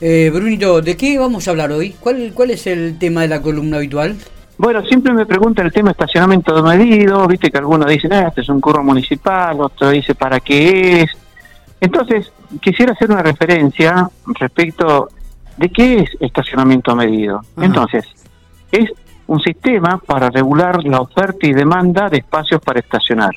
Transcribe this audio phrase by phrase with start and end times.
[0.00, 1.94] Eh, Brunito, ¿de qué vamos a hablar hoy?
[1.98, 4.16] ¿Cuál, ¿Cuál es el tema de la columna habitual?
[4.58, 8.28] Bueno, siempre me preguntan el tema de estacionamiento de medido, viste que algunos dicen, ah,
[8.28, 11.10] este es un curro municipal, otro dice, ¿para qué es?
[11.80, 15.08] Entonces, quisiera hacer una referencia respecto
[15.56, 17.42] de qué es estacionamiento medido.
[17.60, 18.04] Entonces,
[18.72, 18.90] es
[19.26, 23.32] un sistema para regular la oferta y demanda de espacios para estacionar.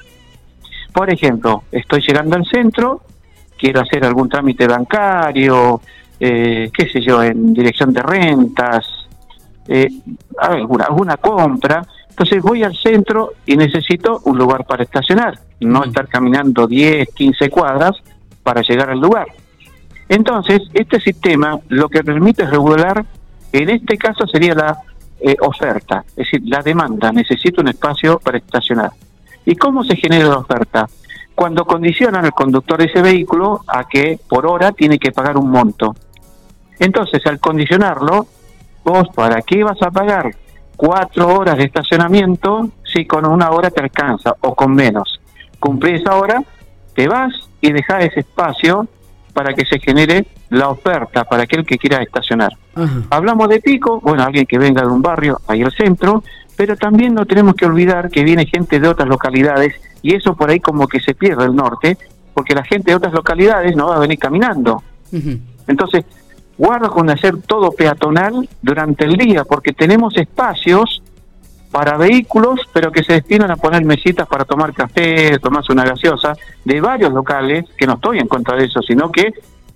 [0.94, 3.02] Por ejemplo, estoy llegando al centro,
[3.57, 5.82] quiero hacer algún trámite bancario,
[6.20, 8.86] eh, qué sé yo, en dirección de rentas,
[9.68, 9.90] eh,
[10.40, 11.86] alguna, alguna compra.
[12.10, 17.50] Entonces voy al centro y necesito un lugar para estacionar, no estar caminando 10, 15
[17.50, 17.91] cuadras
[18.44, 19.27] para llegar al lugar.
[20.10, 23.05] Entonces, este sistema lo que permite es regular,
[23.52, 24.80] en este caso sería la
[25.22, 28.91] eh, oferta, es decir, la demanda, necesito un espacio para estacionar.
[29.46, 30.88] ¿Y cómo se genera la oferta?
[31.36, 35.49] Cuando condicionan al conductor de ese vehículo a que por hora tiene que pagar un
[35.49, 35.96] monto.
[36.80, 38.28] Entonces, al condicionarlo,
[38.84, 40.34] vos, ¿para qué vas a pagar
[40.76, 45.20] cuatro horas de estacionamiento si con una hora te alcanza o con menos?
[45.60, 46.41] Cumplís esa hora,
[46.96, 48.88] te vas y dejas ese espacio
[49.34, 52.52] para que se genere la oferta para aquel que quiera estacionar.
[53.10, 56.24] Hablamos de pico, bueno, alguien que venga de un barrio, ahí al centro,
[56.55, 60.49] pero también no tenemos que olvidar que viene gente de otras localidades y eso por
[60.49, 61.98] ahí como que se pierde el norte,
[62.34, 64.81] porque la gente de otras localidades no va a venir caminando.
[65.68, 66.06] Entonces,
[66.59, 71.02] guarda con hacer todo peatonal durante el día, porque tenemos espacios
[71.72, 76.35] para vehículos, pero que se destinan a poner mesitas para tomar café, tomarse una gaseosa,
[76.66, 79.31] de varios locales, que no estoy en contra de eso, sino que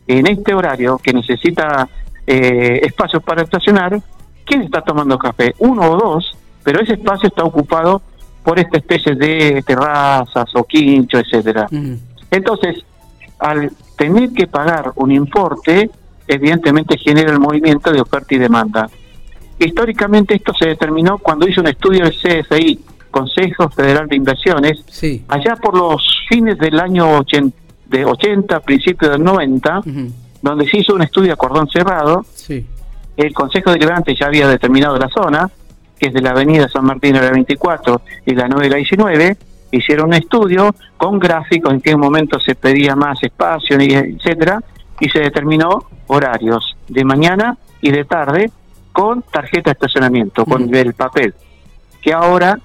[0.08, 1.88] en este horario que necesita
[2.28, 4.02] eh, espacios para estacionar,
[4.46, 5.56] ¿quién está tomando café?
[5.60, 8.02] Uno o dos, pero ese espacio está ocupado
[8.44, 11.66] por esta especie de terrazas o quincho, etcétera.
[12.30, 12.84] Entonces,
[13.40, 15.90] al tener que pagar un importe,
[16.28, 18.90] evidentemente genera el movimiento de oferta y demanda.
[19.60, 22.80] Históricamente esto se determinó cuando hizo un estudio del CFI,
[23.12, 24.84] Consejo Federal de Inversiones,
[25.28, 29.82] allá por los fines del año 80, de 80 principios del 90,
[30.42, 32.26] donde se hizo un estudio a cordón cerrado.
[33.16, 35.50] El Consejo Deliberante ya había determinado la zona,
[36.00, 38.78] que es de la Avenida San Martín a la 24 y la 9 y la
[38.78, 39.38] 19,
[39.72, 44.60] hicieron un estudio con gráficos en qué momento se pedía más espacio, etcétera,
[45.00, 48.52] y se determinó horarios de mañana y de tarde
[48.92, 51.34] con tarjeta de estacionamiento, con el papel,
[52.02, 52.60] que ahora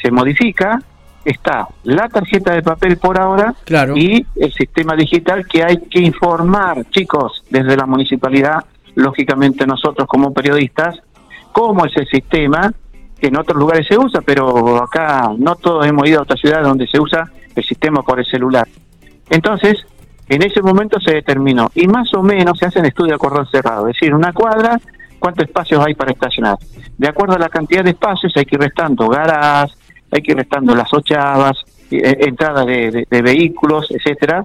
[0.00, 0.80] se modifica,
[1.24, 3.54] está la tarjeta de papel por ahora
[3.94, 8.64] y el sistema digital que hay que informar, chicos, desde la municipalidad,
[8.94, 11.00] lógicamente nosotros como periodistas,
[11.52, 12.72] cómo es el sistema,
[13.20, 16.62] que en otros lugares se usa, pero acá no todos hemos ido a otra ciudad
[16.62, 18.66] donde se usa el sistema por el celular.
[19.28, 19.84] Entonces,
[20.28, 23.88] en ese momento se determinó, y más o menos se hacen estudios a cordón cerrado,
[23.88, 24.78] es decir, una cuadra,
[25.18, 26.58] cuántos espacios hay para estacionar.
[26.96, 29.76] De acuerdo a la cantidad de espacios hay que ir restando garas,
[30.10, 31.56] hay que ir restando las ochavas,
[31.90, 34.42] eh, entrada de, vehículos, etcétera,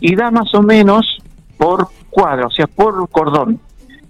[0.00, 1.18] y da más o menos
[1.56, 3.58] por cuadra, o sea, por cordón,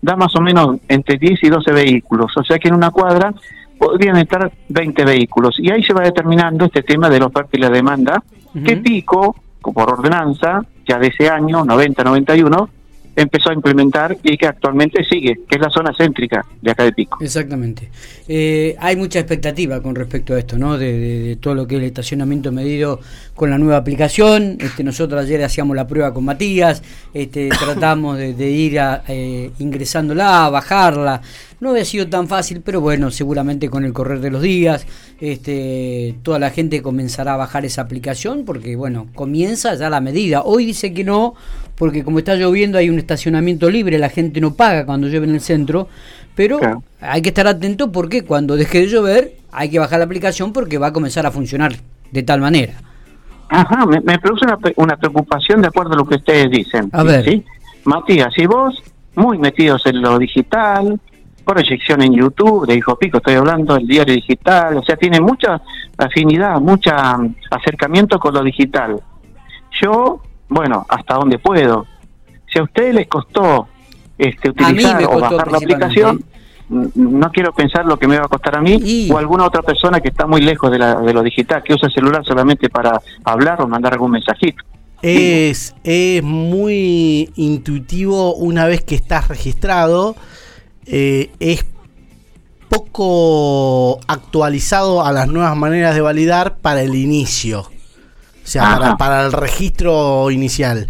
[0.00, 3.32] da más o menos entre 10 y 12 vehículos, o sea que en una cuadra
[3.78, 7.60] podrían estar 20 vehículos, y ahí se va determinando este tema de la oferta y
[7.60, 8.22] la demanda,
[8.64, 12.68] qué pico, por ordenanza, ya de ese año, 90-91,
[13.14, 16.92] empezó a implementar y que actualmente sigue, que es la zona céntrica de acá de
[16.92, 17.18] Pico.
[17.20, 17.90] Exactamente.
[18.26, 20.78] Eh, hay mucha expectativa con respecto a esto, ¿no?
[20.78, 23.00] De, todo lo que es el estacionamiento medido
[23.34, 24.56] con la nueva aplicación.
[24.60, 26.82] Este, nosotros ayer hacíamos la prueba con Matías,
[27.12, 31.20] este, tratamos de, ir a, eh, ingresándola, bajarla.
[31.62, 34.84] No había sido tan fácil, pero bueno, seguramente con el correr de los días,
[35.20, 40.42] este, toda la gente comenzará a bajar esa aplicación porque, bueno, comienza ya la medida.
[40.42, 41.36] Hoy dice que no,
[41.76, 45.34] porque como está lloviendo hay un estacionamiento libre, la gente no paga cuando llueve en
[45.36, 45.86] el centro,
[46.34, 46.58] pero
[47.00, 50.78] hay que estar atento porque cuando deje de llover hay que bajar la aplicación porque
[50.78, 51.76] va a comenzar a funcionar
[52.10, 52.74] de tal manera.
[53.50, 56.90] Ajá, me, produce una, preocupación de acuerdo a lo que ustedes dicen.
[56.92, 57.24] A ver.
[57.24, 57.44] ¿sí?
[57.84, 58.82] Matías, si vos,
[59.14, 60.98] muy metidos en lo digital,
[61.44, 65.60] proyección en YouTube, de Hijo Pico estoy hablando, el diario digital, o sea, tiene mucha
[65.96, 66.90] afinidad, mucho
[67.50, 69.00] acercamiento con lo digital.
[69.80, 71.86] Yo, bueno, hasta donde puedo.
[72.52, 73.68] Si a ustedes les costó
[74.18, 76.24] este, utilizar o bajar la aplicación,
[76.68, 80.00] no quiero pensar lo que me va a costar a mí o alguna otra persona
[80.00, 83.00] que está muy lejos de, la, de lo digital, que usa el celular solamente para
[83.24, 84.64] hablar o mandar algún mensajito.
[85.02, 90.14] Es, es muy intuitivo una vez que estás registrado
[90.86, 91.64] eh, es
[92.68, 97.60] poco actualizado a las nuevas maneras de validar para el inicio.
[97.60, 100.88] O sea, para, el registro inicial.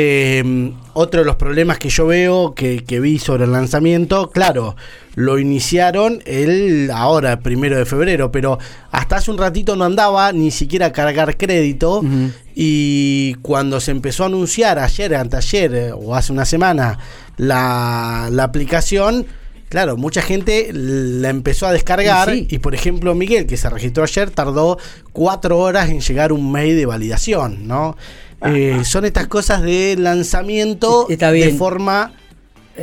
[0.00, 4.76] Eh, otro de los problemas que yo veo, que, que, vi sobre el lanzamiento, claro,
[5.16, 8.60] lo iniciaron el ahora, primero de febrero, pero
[8.92, 11.98] hasta hace un ratito no andaba ni siquiera a cargar crédito.
[11.98, 12.32] Uh -huh.
[12.54, 17.00] Y cuando se empezó a anunciar ayer, anteayer o hace una semana
[17.36, 19.26] la, la aplicación,
[19.68, 22.30] claro, mucha gente la empezó a descargar.
[22.30, 22.46] Sí.
[22.50, 24.78] Y por ejemplo, Miguel, que se registró ayer, tardó
[25.12, 27.96] cuatro horas en llegar un mail de validación, ¿no?
[28.46, 32.12] Eh, son estas cosas de lanzamiento de forma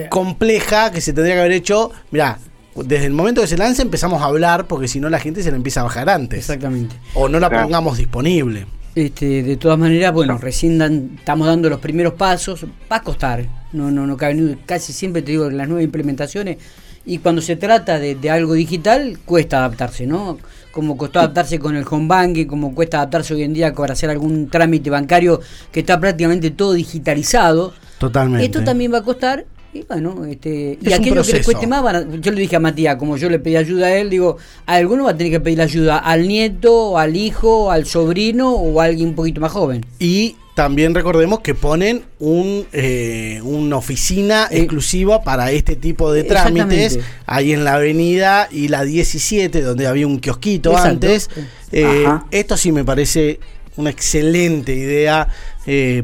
[0.10, 1.92] compleja que se tendría que haber hecho.
[2.12, 2.40] Mirá,
[2.76, 5.52] desde el momento que se lance empezamos a hablar porque si no la gente se
[5.52, 6.40] la empieza a bajar antes.
[6.40, 6.96] Exactamente.
[7.14, 8.68] O no la pongamos disponible.
[8.96, 12.66] Este, de todas maneras, bueno, recién dan, estamos dando los primeros pasos.
[12.92, 13.46] Va a costar.
[13.74, 16.58] No, no, no cabe, casi siempre te digo las nuevas implementaciones.
[17.06, 20.38] Y cuando se trata de, de algo digital, cuesta adaptarse, ¿no?
[20.76, 24.10] como costó adaptarse con el home banking, como cuesta adaptarse hoy en día para hacer
[24.10, 25.40] algún trámite bancario
[25.72, 27.74] que está prácticamente todo digitalizado.
[27.98, 28.46] Totalmente.
[28.46, 29.46] Esto también va a costar.
[29.76, 32.62] Y bueno, este, y aquello que les cueste más, van a, yo le dije a
[32.62, 35.42] Matías, como yo le pedí ayuda a él, digo, a alguno va a tener que
[35.42, 39.86] pedir ayuda al nieto, al hijo, al sobrino o a alguien un poquito más joven.
[40.00, 46.24] Y también recordemos que ponen un, eh, una oficina eh, exclusiva para este tipo de
[46.24, 50.90] trámites ahí en la avenida y la 17 donde había un kiosquito Exacto.
[50.90, 51.30] antes
[51.74, 53.42] eh, esto sí me parece
[53.76, 55.28] una excelente idea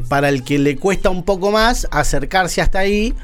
[0.08, 3.14] para el que le cuesta un poco más acercarse hasta ahí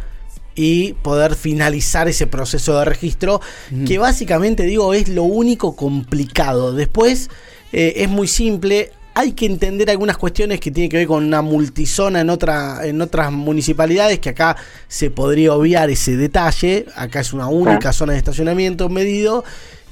[0.61, 3.41] y poder finalizar ese proceso de registro
[3.71, 3.85] mm.
[3.85, 7.31] que básicamente digo es lo único complicado después
[7.71, 12.21] es muy simple hay que entender algunas cuestiones que tienen que ver con una multizona
[12.21, 14.57] en, otra, en otras municipalidades, que acá
[14.87, 16.87] se podría obviar ese detalle.
[16.95, 19.43] Acá es una única zona de estacionamiento medido.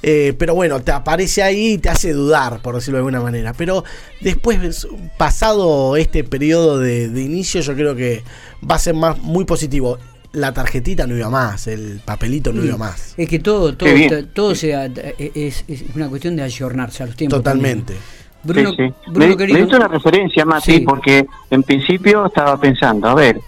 [0.01, 3.53] Eh, pero bueno, te aparece ahí y te hace dudar, por decirlo de alguna manera.
[3.53, 3.83] Pero
[4.21, 4.87] después,
[5.19, 8.23] pasado este periodo de, de inicio, yo creo que
[8.63, 9.99] va a ser más muy positivo
[10.37, 13.15] la tarjetita no iba más, el papelito no sí, iba más.
[13.17, 13.91] Es que todo, todo,
[14.35, 17.39] todo sea, es, es, una cuestión de ayornarse a los tiempos.
[17.39, 17.95] Totalmente.
[17.95, 18.67] También.
[18.67, 19.11] Bruno, sí, sí.
[19.11, 19.59] Bruno me, querido.
[19.59, 20.81] me hizo una referencia, Mati, sí.
[20.81, 23.41] porque en principio estaba pensando, a ver,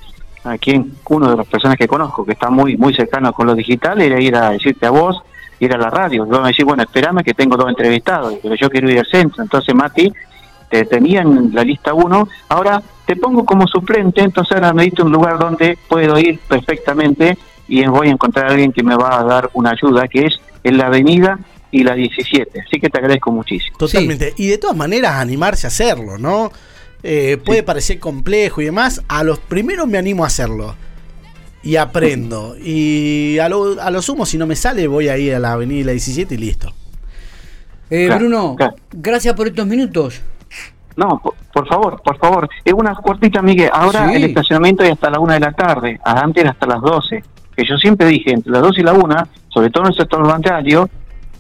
[0.45, 4.01] aquí uno de las personas que conozco que está muy muy cercano con lo digital
[4.01, 5.21] era ir a decirte a vos,
[5.61, 6.25] ir a la radio.
[6.25, 9.43] Luego me decís, bueno, espérame que tengo dos entrevistados, pero yo quiero ir al centro.
[9.43, 10.11] Entonces, Mati,
[10.71, 15.03] te tenía en la lista uno, ahora te pongo como suplente, entonces ahora me diste
[15.03, 19.19] un lugar donde puedo ir perfectamente y voy a encontrar a alguien que me va
[19.19, 21.39] a dar una ayuda, que es en la avenida
[21.71, 22.61] y la 17.
[22.61, 23.79] Así que te agradezco muchísimo.
[23.79, 24.35] Totalmente.
[24.37, 24.45] Sí.
[24.45, 26.53] Y de todas maneras animarse a hacerlo, ¿no?
[27.03, 27.65] Eh, puede sí.
[27.65, 29.03] parecer complejo y demás.
[29.09, 30.75] A los primeros me animo a hacerlo.
[31.63, 32.57] Y aprendo.
[32.63, 35.53] Y a lo, a lo sumo, si no me sale, voy a ir a la
[35.53, 36.75] avenida 17 y listo.
[37.89, 38.77] Eh, claro, Bruno, claro.
[38.93, 40.21] gracias por estos minutos.
[40.99, 42.49] No, por, por, favor, por favor.
[42.65, 43.71] Es una cortita, Miguel.
[43.73, 44.17] Ahora sí.
[44.17, 46.01] el estacionamiento es hasta la una de la tarde.
[46.05, 47.23] Antes era hasta las 12.
[47.57, 50.27] Que yo siempre dije, entre las 12 y la una, sobre todo en el sector
[50.27, 50.89] bancario,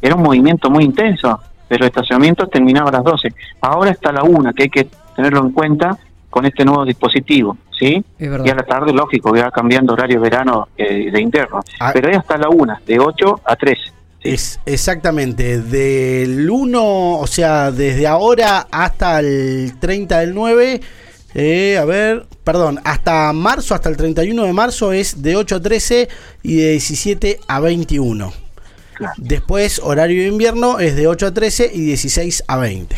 [0.01, 3.35] era un movimiento muy intenso, pero el estacionamiento terminaba a las 12.
[3.61, 5.99] Ahora está la 1, que hay que tenerlo en cuenta
[6.31, 8.05] con este nuevo dispositivo, ¿sí?
[8.19, 11.61] Y a la tarde, lógico, que va cambiando horario verano eh, de interno.
[11.81, 11.91] Ah.
[11.93, 13.79] Pero ahí hasta la 1, de 8 a 3.
[14.23, 14.31] ¿Sí?
[14.31, 20.81] Es exactamente, del 1, o sea, desde ahora hasta el 30 del 9,
[21.35, 25.61] eh, a ver, perdón, hasta marzo, hasta el 31 de marzo es de 8 a
[25.61, 26.09] 13
[26.43, 28.33] y de 17 a 21.
[28.95, 29.15] Claro.
[29.19, 32.97] Después, horario de invierno es de 8 a 13 y 16 a 20.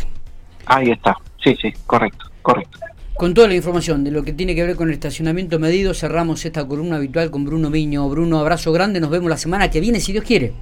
[0.66, 2.78] Ahí está, sí, sí, correcto, correcto.
[3.20, 6.42] Con toda la información de lo que tiene que ver con el estacionamiento medido, cerramos
[6.46, 8.08] esta columna habitual con Bruno Viño.
[8.08, 10.54] Bruno, abrazo grande, nos vemos la semana que viene, si Dios quiere.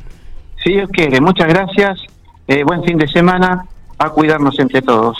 [0.68, 1.98] Dios quiere, muchas gracias,
[2.46, 3.64] eh, buen fin de semana,
[3.98, 5.18] a cuidarnos entre todos.